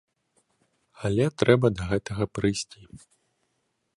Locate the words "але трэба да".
1.09-1.91